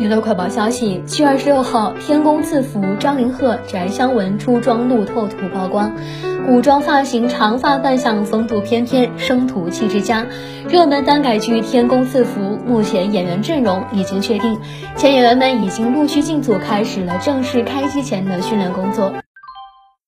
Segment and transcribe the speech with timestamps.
[0.00, 5.92] 娱乐快报消息：七月二十六号，天宫赐福张凌赫翟湘文出装路透图曝光，
[6.46, 10.26] 古装发型、长发扮相风度翩翩，生图气质佳。
[10.70, 14.58] 热门耽改剧《天宫赐福》目前演员阵容已经确定，
[14.96, 19.12] 前演员们已经陆续进组，开始了正式开机前的训练工作。